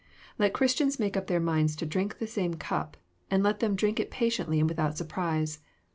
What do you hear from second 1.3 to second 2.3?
minds to drin^ the